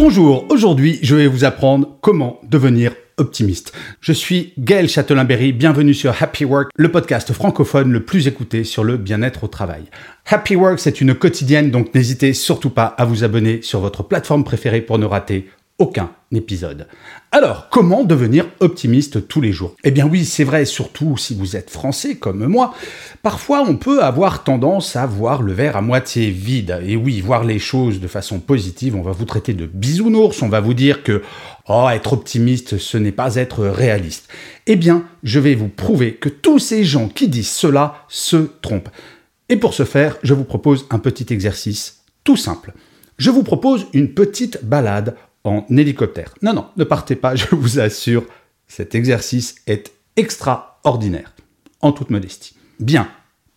Bonjour, 0.00 0.46
aujourd'hui 0.48 1.00
je 1.02 1.16
vais 1.16 1.26
vous 1.26 1.44
apprendre 1.44 1.98
comment 2.00 2.38
devenir 2.44 2.92
optimiste. 3.16 3.72
Je 4.00 4.12
suis 4.12 4.52
Gaël 4.56 4.88
Châtelain-Berry, 4.88 5.52
bienvenue 5.52 5.92
sur 5.92 6.14
Happy 6.22 6.44
Work, 6.44 6.70
le 6.76 6.92
podcast 6.92 7.32
francophone 7.32 7.90
le 7.90 8.04
plus 8.04 8.28
écouté 8.28 8.62
sur 8.62 8.84
le 8.84 8.96
bien-être 8.96 9.42
au 9.42 9.48
travail. 9.48 9.82
Happy 10.24 10.54
Work, 10.54 10.78
c'est 10.78 11.00
une 11.00 11.16
quotidienne, 11.16 11.72
donc 11.72 11.92
n'hésitez 11.96 12.32
surtout 12.32 12.70
pas 12.70 12.84
à 12.84 13.04
vous 13.04 13.24
abonner 13.24 13.60
sur 13.62 13.80
votre 13.80 14.04
plateforme 14.04 14.44
préférée 14.44 14.82
pour 14.82 15.00
ne 15.00 15.04
rater 15.04 15.48
aucun 15.78 16.10
épisode. 16.32 16.88
Alors, 17.30 17.68
comment 17.70 18.04
devenir 18.04 18.46
optimiste 18.60 19.28
tous 19.28 19.40
les 19.40 19.52
jours? 19.52 19.76
Eh 19.84 19.90
bien 19.90 20.06
oui, 20.06 20.24
c'est 20.24 20.44
vrai, 20.44 20.64
surtout 20.64 21.16
si 21.16 21.34
vous 21.34 21.56
êtes 21.56 21.70
français 21.70 22.16
comme 22.16 22.46
moi, 22.46 22.74
parfois 23.22 23.64
on 23.66 23.76
peut 23.76 24.02
avoir 24.02 24.44
tendance 24.44 24.96
à 24.96 25.06
voir 25.06 25.40
le 25.40 25.52
verre 25.52 25.76
à 25.76 25.80
moitié 25.80 26.30
vide. 26.30 26.80
Et 26.84 26.96
oui, 26.96 27.20
voir 27.20 27.44
les 27.44 27.58
choses 27.58 28.00
de 28.00 28.08
façon 28.08 28.40
positive, 28.40 28.96
on 28.96 29.02
va 29.02 29.12
vous 29.12 29.24
traiter 29.24 29.54
de 29.54 29.66
bisounours, 29.66 30.42
on 30.42 30.48
va 30.48 30.60
vous 30.60 30.74
dire 30.74 31.02
que 31.02 31.22
oh, 31.68 31.88
être 31.92 32.12
optimiste, 32.12 32.78
ce 32.78 32.98
n'est 32.98 33.12
pas 33.12 33.36
être 33.36 33.64
réaliste. 33.64 34.28
Eh 34.66 34.76
bien, 34.76 35.04
je 35.22 35.38
vais 35.38 35.54
vous 35.54 35.68
prouver 35.68 36.14
que 36.14 36.28
tous 36.28 36.58
ces 36.58 36.84
gens 36.84 37.08
qui 37.08 37.28
disent 37.28 37.50
cela 37.50 38.04
se 38.08 38.36
trompent. 38.62 38.90
Et 39.48 39.56
pour 39.56 39.74
ce 39.74 39.84
faire, 39.84 40.16
je 40.22 40.34
vous 40.34 40.44
propose 40.44 40.86
un 40.90 40.98
petit 40.98 41.32
exercice 41.32 42.02
tout 42.24 42.36
simple. 42.36 42.74
Je 43.16 43.30
vous 43.30 43.42
propose 43.42 43.86
une 43.94 44.14
petite 44.14 44.64
balade 44.64 45.16
hélicoptère. 45.70 46.34
Non, 46.42 46.52
non, 46.52 46.66
ne 46.76 46.84
partez 46.84 47.16
pas, 47.16 47.34
je 47.36 47.54
vous 47.54 47.80
assure, 47.80 48.24
cet 48.66 48.94
exercice 48.94 49.56
est 49.66 49.92
extraordinaire, 50.16 51.34
en 51.80 51.92
toute 51.92 52.10
modestie. 52.10 52.54
Bien, 52.80 53.08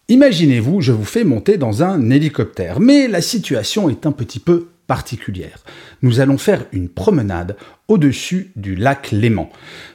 imaginez-vous, 0.07 0.81
je 0.81 0.91
vous 0.91 1.05
fais 1.05 1.23
monter 1.23 1.57
dans 1.57 1.83
un 1.83 2.09
hélicoptère, 2.09 2.79
mais 2.79 3.07
la 3.07 3.21
situation 3.21 3.89
est 3.89 4.05
un 4.05 4.11
petit 4.11 4.39
peu 4.39 4.67
particulière. 4.87 5.59
Nous 6.01 6.19
allons 6.19 6.37
faire 6.37 6.65
une 6.73 6.89
promenade 6.89 7.55
au-dessus 7.87 8.51
du 8.55 8.75
lac 8.75 9.11
Léman. 9.11 9.49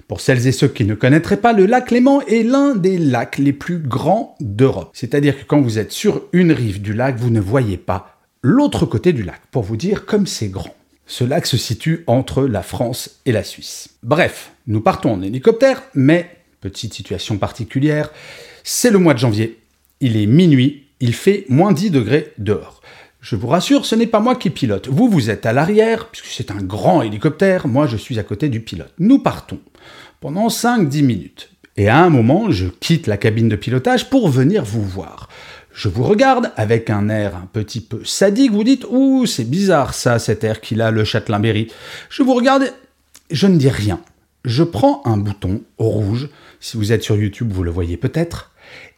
Pour 0.08 0.22
celles 0.22 0.46
et 0.46 0.52
ceux 0.52 0.68
qui 0.68 0.84
ne 0.84 0.94
connaîtraient 0.94 1.36
pas, 1.36 1.52
le 1.52 1.66
lac 1.66 1.90
Léman 1.90 2.22
est 2.22 2.42
l'un 2.42 2.74
des 2.74 2.96
lacs 2.96 3.38
les 3.38 3.52
plus 3.52 3.78
grands 3.78 4.36
d'Europe. 4.40 4.90
C'est-à-dire 4.94 5.38
que 5.38 5.44
quand 5.44 5.60
vous 5.60 5.78
êtes 5.78 5.92
sur 5.92 6.22
une 6.32 6.52
rive 6.52 6.80
du 6.80 6.94
lac, 6.94 7.16
vous 7.18 7.30
ne 7.30 7.40
voyez 7.40 7.76
pas 7.76 8.16
l'autre 8.42 8.86
côté 8.86 9.12
du 9.12 9.22
lac, 9.22 9.40
pour 9.50 9.64
vous 9.64 9.76
dire 9.76 10.06
comme 10.06 10.26
c'est 10.26 10.48
grand. 10.48 10.74
Ce 11.06 11.24
lac 11.24 11.46
se 11.46 11.56
situe 11.56 12.02
entre 12.06 12.44
la 12.46 12.62
France 12.62 13.20
et 13.26 13.32
la 13.32 13.44
Suisse. 13.44 13.90
Bref, 14.02 14.52
nous 14.66 14.80
partons 14.80 15.12
en 15.12 15.22
hélicoptère, 15.22 15.82
mais, 15.94 16.28
petite 16.60 16.94
situation 16.94 17.38
particulière, 17.38 18.10
c'est 18.64 18.90
le 18.90 18.98
mois 18.98 19.14
de 19.14 19.20
janvier, 19.20 19.60
il 20.00 20.16
est 20.16 20.26
minuit, 20.26 20.84
il 21.00 21.14
fait 21.14 21.46
moins 21.48 21.72
10 21.72 21.90
degrés 21.92 22.32
dehors. 22.38 22.82
Je 23.20 23.36
vous 23.36 23.46
rassure, 23.46 23.86
ce 23.86 23.94
n'est 23.94 24.06
pas 24.06 24.20
moi 24.20 24.36
qui 24.36 24.50
pilote. 24.50 24.88
Vous, 24.88 25.08
vous 25.08 25.30
êtes 25.30 25.46
à 25.46 25.52
l'arrière, 25.52 26.08
puisque 26.08 26.26
c'est 26.26 26.50
un 26.50 26.62
grand 26.62 27.02
hélicoptère, 27.02 27.66
moi 27.66 27.86
je 27.86 27.96
suis 27.96 28.18
à 28.18 28.22
côté 28.22 28.48
du 28.48 28.60
pilote. 28.60 28.92
Nous 28.98 29.20
partons 29.20 29.60
pendant 30.20 30.48
5-10 30.48 31.02
minutes. 31.04 31.50
Et 31.76 31.88
à 31.88 31.98
un 31.98 32.08
moment, 32.08 32.50
je 32.50 32.66
quitte 32.66 33.06
la 33.06 33.16
cabine 33.16 33.48
de 33.48 33.56
pilotage 33.56 34.08
pour 34.08 34.28
venir 34.28 34.64
vous 34.64 34.82
voir. 34.82 35.28
Je 35.76 35.90
vous 35.90 36.04
regarde 36.04 36.52
avec 36.56 36.88
un 36.88 37.10
air 37.10 37.36
un 37.36 37.46
petit 37.52 37.82
peu 37.82 38.02
sadique, 38.02 38.50
vous 38.50 38.64
dites 38.64 38.86
Ouh, 38.88 39.26
c'est 39.26 39.44
bizarre 39.44 39.92
ça, 39.92 40.18
cet 40.18 40.42
air 40.42 40.62
qu'il 40.62 40.80
a, 40.80 40.90
le 40.90 41.04
Châtelain-Berry. 41.04 41.70
Je 42.08 42.22
vous 42.22 42.32
regarde, 42.32 42.72
je 43.30 43.46
ne 43.46 43.58
dis 43.58 43.68
rien. 43.68 44.00
Je 44.46 44.62
prends 44.62 45.02
un 45.04 45.18
bouton 45.18 45.60
rouge, 45.76 46.30
si 46.60 46.78
vous 46.78 46.92
êtes 46.92 47.02
sur 47.02 47.16
YouTube, 47.16 47.52
vous 47.52 47.62
le 47.62 47.70
voyez 47.70 47.98
peut-être, 47.98 48.52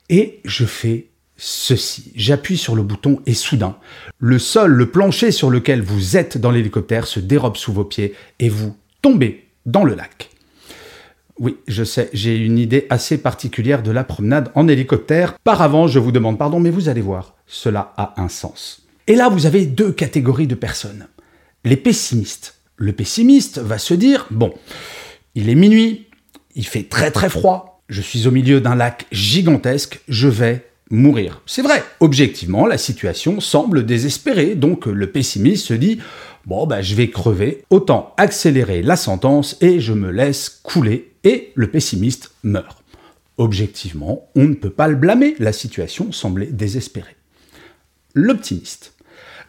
et 0.09 0.39
je 0.45 0.65
fais 0.65 1.09
ceci. 1.37 2.13
J'appuie 2.15 2.57
sur 2.57 2.77
le 2.77 2.85
bouton 2.85 3.23
et 3.27 3.35
soudain, 3.35 3.77
le 4.19 4.39
sol, 4.39 4.71
le 4.71 4.89
plancher 4.89 5.33
sur 5.33 5.51
lequel 5.51 5.83
vous 5.83 6.17
êtes 6.17 6.39
dans 6.39 6.53
l'hélicoptère 6.53 7.09
se 7.09 7.19
dérobe 7.19 7.57
sous 7.57 7.73
vos 7.73 7.85
pieds 7.85 8.15
et 8.39 8.49
vous 8.49 8.77
tombez 9.03 9.49
dans 9.67 9.83
le 9.83 9.97
lac. 9.97 10.31
Oui, 11.41 11.57
je 11.69 11.85
sais, 11.85 12.11
j'ai 12.13 12.37
une 12.37 12.59
idée 12.59 12.87
assez 12.91 13.19
particulière 13.19 13.83
de 13.83 13.93
la 13.93 14.03
promenade 14.03 14.51
en 14.55 14.67
hélicoptère. 14.67 15.39
Par 15.45 15.63
avant, 15.63 15.87
je 15.87 15.99
vous 15.99 16.11
demande 16.11 16.39
pardon, 16.39 16.59
mais 16.59 16.71
vous 16.71 16.89
allez 16.89 17.01
voir, 17.01 17.37
cela 17.47 17.93
a 17.97 18.21
un 18.21 18.29
sens. 18.29 18.83
Et 19.07 19.15
là, 19.15 19.29
vous 19.29 19.47
avez 19.47 19.65
deux 19.65 19.93
catégories 19.93 20.49
de 20.49 20.57
personnes. 20.57 21.07
Les 21.65 21.77
pessimistes. 21.77 22.57
Le 22.77 22.93
pessimiste 22.93 23.59
va 23.59 23.79
se 23.79 23.95
dire, 23.95 24.27
bon, 24.31 24.53
il 25.35 25.49
est 25.49 25.55
minuit, 25.55 26.07
il 26.55 26.67
fait 26.67 26.85
très 26.85 27.11
très 27.11 27.29
froid, 27.29 27.83
je 27.89 28.03
suis 28.03 28.27
au 28.27 28.31
milieu 28.31 28.61
d'un 28.61 28.75
lac 28.75 29.07
gigantesque, 29.13 30.01
je 30.09 30.29
vais 30.29 30.67
mourir. 30.91 31.43
C'est 31.47 31.63
vrai, 31.63 31.83
objectivement, 32.01 32.67
la 32.67 32.79
situation 32.79 33.41
semble 33.41 33.87
désespérée, 33.87 34.55
donc 34.55 34.87
le 34.87 35.11
pessimiste 35.11 35.67
se 35.67 35.75
dit 35.75 35.99
Bon, 36.47 36.67
ben, 36.67 36.81
je 36.81 36.95
vais 36.95 37.11
crever, 37.11 37.65
autant 37.69 38.15
accélérer 38.17 38.83
la 38.83 38.97
sentence 38.97 39.57
et 39.61 39.81
je 39.81 39.93
me 39.93 40.11
laisse 40.11 40.49
couler, 40.63 41.13
et 41.29 41.53
le 41.55 41.71
pessimiste 41.71 42.33
meurt. 42.43 42.83
Objectivement, 43.37 44.31
on 44.35 44.45
ne 44.45 44.55
peut 44.55 44.71
pas 44.71 44.89
le 44.89 44.97
blâmer, 44.97 45.37
la 45.39 45.53
situation 45.53 46.11
semblait 46.11 46.47
désespérée. 46.47 47.17
L'optimiste. 48.15 48.95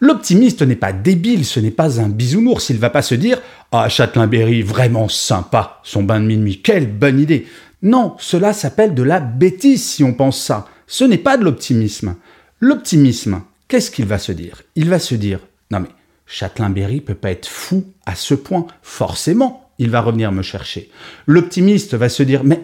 L'optimiste 0.02 0.62
n'est 0.62 0.76
pas 0.76 0.92
débile, 0.92 1.46
ce 1.46 1.60
n'est 1.62 1.72
pas 1.72 2.02
un 2.02 2.10
bisounours, 2.10 2.70
il 2.70 2.78
va 2.78 2.90
pas 2.90 3.02
se 3.02 3.16
dire 3.16 3.42
Ah, 3.72 3.88
Châtelain-Berry, 3.88 4.62
vraiment 4.62 5.08
sympa, 5.08 5.80
son 5.84 6.04
bain 6.04 6.20
de 6.20 6.26
minuit, 6.26 6.62
quelle 6.62 6.92
bonne 6.92 7.20
idée. 7.20 7.48
Non, 7.82 8.16
cela 8.20 8.52
s'appelle 8.52 8.94
de 8.94 9.04
la 9.04 9.22
bêtise 9.22 9.84
si 9.84 10.04
on 10.04 10.14
pense 10.14 10.42
ça. 10.42 10.68
Ce 10.86 11.06
n'est 11.06 11.18
pas 11.18 11.38
de 11.38 11.46
l'optimisme. 11.46 12.16
L'optimisme, 12.60 13.42
qu'est-ce 13.70 13.90
qu'il 13.90 14.06
va 14.06 14.20
se 14.20 14.34
dire? 14.34 14.64
Il 14.76 14.90
va 14.90 15.00
se 15.00 15.16
dire, 15.16 15.40
non 15.72 15.80
mais, 15.80 15.90
Châtelain-Berry 16.28 17.00
peut 17.00 17.16
pas 17.16 17.32
être 17.32 17.48
fou 17.48 17.86
à 18.06 18.16
ce 18.16 18.34
point. 18.34 18.68
Forcément, 18.82 19.69
il 19.80 19.90
va 19.90 20.02
revenir 20.02 20.32
me 20.32 20.44
chercher. 20.44 20.90
L'optimiste 21.26 21.96
va 21.96 22.10
se 22.10 22.24
dire, 22.24 22.44
mais 22.44 22.62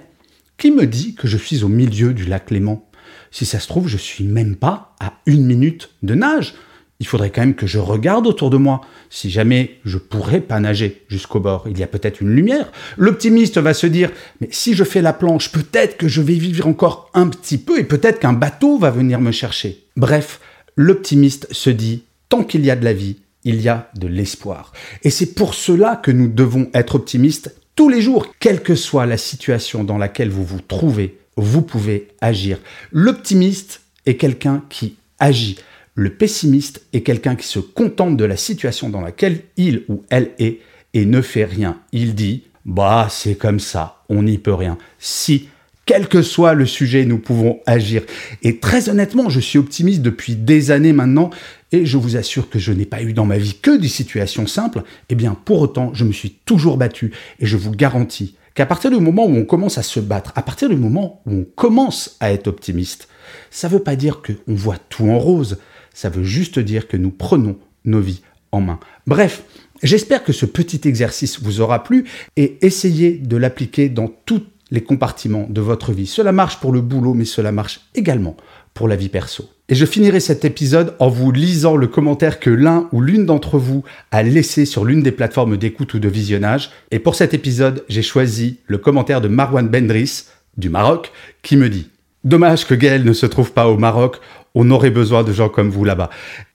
qui 0.57 0.71
me 0.71 0.85
dit 0.85 1.15
que 1.15 1.27
je 1.27 1.37
suis 1.37 1.63
au 1.63 1.67
milieu 1.67 2.13
du 2.13 2.25
lac 2.25 2.51
Léman? 2.51 2.87
Si 3.31 3.45
ça 3.45 3.59
se 3.59 3.67
trouve, 3.67 3.87
je 3.87 3.97
suis 3.97 4.23
même 4.23 4.55
pas 4.55 4.95
à 4.99 5.13
une 5.25 5.45
minute 5.45 5.89
de 6.03 6.13
nage 6.13 6.53
il 6.99 7.07
faudrait 7.07 7.29
quand 7.29 7.41
même 7.41 7.55
que 7.55 7.67
je 7.67 7.79
regarde 7.79 8.25
autour 8.25 8.49
de 8.49 8.57
moi. 8.57 8.81
Si 9.09 9.29
jamais 9.29 9.79
je 9.83 9.97
pourrais 9.97 10.39
pas 10.39 10.59
nager 10.59 11.03
jusqu'au 11.09 11.39
bord, 11.39 11.65
il 11.69 11.77
y 11.77 11.83
a 11.83 11.87
peut-être 11.87 12.21
une 12.21 12.33
lumière. 12.33 12.71
L'optimiste 12.97 13.57
va 13.57 13.73
se 13.73 13.87
dire, 13.87 14.11
mais 14.39 14.47
si 14.51 14.73
je 14.73 14.83
fais 14.83 15.01
la 15.01 15.13
planche, 15.13 15.51
peut-être 15.51 15.97
que 15.97 16.07
je 16.07 16.21
vais 16.21 16.35
vivre 16.35 16.67
encore 16.67 17.09
un 17.13 17.27
petit 17.27 17.57
peu 17.57 17.79
et 17.79 17.83
peut-être 17.83 18.19
qu'un 18.19 18.33
bateau 18.33 18.77
va 18.77 18.91
venir 18.91 19.19
me 19.19 19.31
chercher. 19.31 19.83
Bref, 19.97 20.39
l'optimiste 20.77 21.47
se 21.51 21.69
dit, 21.69 22.03
tant 22.29 22.43
qu'il 22.43 22.65
y 22.65 22.71
a 22.71 22.75
de 22.77 22.85
la 22.85 22.93
vie, 22.93 23.17
il 23.45 23.61
y 23.61 23.69
a 23.69 23.89
de 23.95 24.07
l'espoir. 24.07 24.73
Et 25.03 25.09
c'est 25.09 25.33
pour 25.33 25.53
cela 25.53 25.95
que 25.95 26.11
nous 26.11 26.27
devons 26.27 26.69
être 26.73 26.95
optimistes 26.95 27.55
tous 27.75 27.89
les 27.89 28.01
jours, 28.01 28.27
quelle 28.39 28.63
que 28.63 28.75
soit 28.75 29.05
la 29.05 29.17
situation 29.17 29.83
dans 29.83 29.97
laquelle 29.97 30.29
vous 30.29 30.45
vous 30.45 30.61
trouvez, 30.61 31.17
vous 31.35 31.61
pouvez 31.61 32.07
agir. 32.21 32.57
L'optimiste 32.91 33.81
est 34.05 34.15
quelqu'un 34.15 34.63
qui 34.69 34.95
agit. 35.19 35.57
Le 35.93 36.09
pessimiste 36.09 36.85
est 36.93 37.01
quelqu'un 37.01 37.35
qui 37.35 37.47
se 37.47 37.59
contente 37.59 38.17
de 38.17 38.25
la 38.25 38.37
situation 38.37 38.89
dans 38.89 39.01
laquelle 39.01 39.41
il 39.57 39.83
ou 39.87 40.03
elle 40.09 40.31
est 40.39 40.59
et 40.93 41.05
ne 41.05 41.21
fait 41.21 41.45
rien. 41.45 41.79
Il 41.91 42.15
dit 42.15 42.43
Bah, 42.65 43.07
c'est 43.09 43.35
comme 43.35 43.59
ça, 43.59 44.03
on 44.09 44.23
n'y 44.23 44.37
peut 44.37 44.53
rien. 44.53 44.77
Si, 44.99 45.49
quel 45.85 46.07
que 46.07 46.21
soit 46.21 46.53
le 46.53 46.65
sujet, 46.65 47.05
nous 47.05 47.19
pouvons 47.19 47.59
agir. 47.65 48.01
Et 48.41 48.59
très 48.59 48.89
honnêtement, 48.89 49.29
je 49.29 49.39
suis 49.39 49.59
optimiste 49.59 50.01
depuis 50.01 50.35
des 50.35 50.71
années 50.71 50.93
maintenant 50.93 51.29
et 51.71 51.85
je 51.85 51.97
vous 51.97 52.17
assure 52.17 52.49
que 52.49 52.59
je 52.59 52.71
n'ai 52.71 52.85
pas 52.85 53.01
eu 53.01 53.13
dans 53.13 53.25
ma 53.25 53.37
vie 53.37 53.57
que 53.61 53.77
des 53.77 53.87
situations 53.87 54.47
simples. 54.47 54.83
Eh 55.09 55.15
bien, 55.15 55.35
pour 55.45 55.61
autant, 55.61 55.93
je 55.93 56.05
me 56.05 56.11
suis 56.11 56.31
toujours 56.45 56.77
battu 56.77 57.11
et 57.39 57.45
je 57.45 57.57
vous 57.57 57.71
garantis 57.71 58.35
qu'à 58.53 58.65
partir 58.65 58.91
du 58.91 58.99
moment 58.99 59.25
où 59.25 59.35
on 59.35 59.45
commence 59.45 59.77
à 59.77 59.83
se 59.83 59.99
battre, 59.99 60.31
à 60.35 60.41
partir 60.41 60.69
du 60.69 60.75
moment 60.75 61.21
où 61.25 61.33
on 61.33 61.45
commence 61.55 62.17
à 62.19 62.31
être 62.31 62.47
optimiste, 62.47 63.07
ça 63.51 63.67
ne 63.67 63.73
veut 63.73 63.83
pas 63.83 63.95
dire 63.95 64.21
qu'on 64.21 64.53
voit 64.53 64.77
tout 64.89 65.09
en 65.09 65.19
rose 65.19 65.57
ça 65.95 66.09
veut 66.09 66.23
juste 66.23 66.59
dire 66.59 66.87
que 66.87 66.97
nous 66.97 67.09
prenons 67.09 67.57
nos 67.85 68.01
vies 68.01 68.21
en 68.51 68.59
main. 68.61 68.79
Bref, 69.07 69.43
j'espère 69.81 70.23
que 70.23 70.33
ce 70.33 70.45
petit 70.45 70.81
exercice 70.87 71.41
vous 71.41 71.61
aura 71.61 71.83
plu 71.83 72.05
et 72.35 72.57
essayez 72.61 73.13
de 73.13 73.37
l'appliquer 73.37 73.89
dans 73.89 74.09
tous 74.25 74.43
les 74.71 74.81
compartiments 74.81 75.47
de 75.49 75.61
votre 75.61 75.91
vie. 75.91 76.07
Cela 76.07 76.31
marche 76.31 76.59
pour 76.59 76.71
le 76.71 76.81
boulot, 76.81 77.13
mais 77.13 77.25
cela 77.25 77.51
marche 77.51 77.81
également 77.93 78.35
pour 78.73 78.87
la 78.87 78.95
vie 78.95 79.09
perso. 79.09 79.49
Et 79.67 79.75
je 79.75 79.85
finirai 79.85 80.19
cet 80.19 80.45
épisode 80.45 80.93
en 80.99 81.09
vous 81.09 81.31
lisant 81.31 81.75
le 81.75 81.87
commentaire 81.87 82.39
que 82.39 82.49
l'un 82.49 82.87
ou 82.91 83.01
l'une 83.01 83.25
d'entre 83.25 83.57
vous 83.57 83.83
a 84.11 84.21
laissé 84.21 84.65
sur 84.65 84.85
l'une 84.85 85.01
des 85.01 85.11
plateformes 85.11 85.57
d'écoute 85.57 85.93
ou 85.95 85.99
de 85.99 86.09
visionnage. 86.09 86.69
Et 86.91 86.99
pour 86.99 87.15
cet 87.15 87.33
épisode, 87.33 87.83
j'ai 87.89 88.03
choisi 88.03 88.59
le 88.67 88.77
commentaire 88.77 89.21
de 89.21 89.27
Marwan 89.27 89.67
Bendris 89.67 90.25
du 90.57 90.69
Maroc 90.69 91.11
qui 91.41 91.57
me 91.57 91.69
dit 91.69 91.89
Dommage 92.23 92.67
que 92.67 92.75
Gaël 92.75 93.03
ne 93.03 93.13
se 93.13 93.25
trouve 93.25 93.53
pas 93.53 93.67
au 93.67 93.77
Maroc, 93.77 94.17
on 94.55 94.71
aurait 94.71 94.89
besoin 94.89 95.23
de 95.23 95.31
gens 95.31 95.49
comme 95.49 95.69
vous 95.69 95.83
là-bas. 95.83 96.09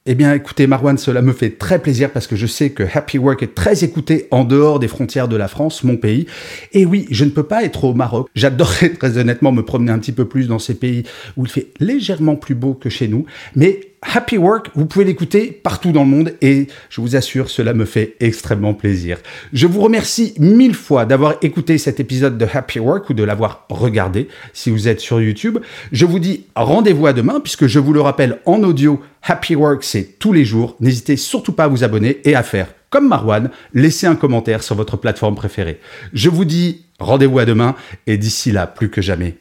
Eh 0.06 0.14
bien, 0.14 0.32
écoutez, 0.34 0.66
Marwan, 0.66 0.96
cela 0.96 1.20
me 1.20 1.32
fait 1.32 1.50
très 1.50 1.78
plaisir 1.78 2.10
parce 2.10 2.26
que 2.26 2.34
je 2.34 2.46
sais 2.46 2.70
que 2.70 2.82
Happy 2.82 3.18
Work 3.18 3.42
est 3.42 3.54
très 3.54 3.84
écouté 3.84 4.26
en 4.30 4.44
dehors 4.44 4.78
des 4.78 4.88
frontières 4.88 5.28
de 5.28 5.36
la 5.36 5.46
France, 5.46 5.84
mon 5.84 5.98
pays. 5.98 6.26
Et 6.72 6.86
oui, 6.86 7.06
je 7.10 7.24
ne 7.26 7.30
peux 7.30 7.42
pas 7.42 7.62
être 7.62 7.84
au 7.84 7.94
Maroc. 7.94 8.28
J'adorerais 8.34 8.88
très 8.98 9.18
honnêtement 9.18 9.52
me 9.52 9.62
promener 9.62 9.92
un 9.92 9.98
petit 9.98 10.12
peu 10.12 10.24
plus 10.24 10.48
dans 10.48 10.58
ces 10.58 10.74
pays 10.74 11.04
où 11.36 11.44
il 11.44 11.50
fait 11.50 11.68
légèrement 11.78 12.36
plus 12.36 12.54
beau 12.54 12.72
que 12.72 12.88
chez 12.88 13.08
nous. 13.08 13.26
Mais 13.54 13.89
Happy 14.02 14.38
Work, 14.38 14.70
vous 14.74 14.86
pouvez 14.86 15.04
l'écouter 15.04 15.52
partout 15.52 15.92
dans 15.92 16.04
le 16.04 16.08
monde 16.08 16.34
et 16.40 16.68
je 16.88 17.00
vous 17.02 17.16
assure, 17.16 17.50
cela 17.50 17.74
me 17.74 17.84
fait 17.84 18.16
extrêmement 18.20 18.72
plaisir. 18.72 19.18
Je 19.52 19.66
vous 19.66 19.80
remercie 19.80 20.32
mille 20.38 20.74
fois 20.74 21.04
d'avoir 21.04 21.34
écouté 21.42 21.76
cet 21.76 22.00
épisode 22.00 22.38
de 22.38 22.46
Happy 22.50 22.78
Work 22.78 23.10
ou 23.10 23.14
de 23.14 23.22
l'avoir 23.22 23.66
regardé 23.68 24.28
si 24.54 24.70
vous 24.70 24.88
êtes 24.88 25.00
sur 25.00 25.20
YouTube. 25.20 25.58
Je 25.92 26.06
vous 26.06 26.18
dis 26.18 26.46
rendez-vous 26.56 27.06
à 27.06 27.12
demain 27.12 27.40
puisque 27.40 27.66
je 27.66 27.78
vous 27.78 27.92
le 27.92 28.00
rappelle 28.00 28.40
en 28.46 28.62
audio, 28.62 29.02
Happy 29.22 29.54
Work 29.54 29.84
c'est 29.84 30.18
tous 30.18 30.32
les 30.32 30.46
jours. 30.46 30.76
N'hésitez 30.80 31.16
surtout 31.16 31.52
pas 31.52 31.64
à 31.64 31.68
vous 31.68 31.84
abonner 31.84 32.20
et 32.24 32.34
à 32.34 32.42
faire 32.42 32.68
comme 32.88 33.06
Marwan, 33.06 33.50
laissez 33.72 34.06
un 34.06 34.16
commentaire 34.16 34.64
sur 34.64 34.74
votre 34.74 34.96
plateforme 34.96 35.36
préférée. 35.36 35.78
Je 36.12 36.28
vous 36.28 36.44
dis 36.44 36.86
rendez-vous 36.98 37.38
à 37.38 37.44
demain 37.44 37.76
et 38.06 38.18
d'ici 38.18 38.50
là, 38.50 38.66
plus 38.66 38.90
que 38.90 39.00
jamais, 39.00 39.36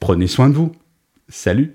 prenez 0.00 0.26
soin 0.26 0.48
de 0.48 0.54
vous. 0.54 0.72
Salut 1.28 1.74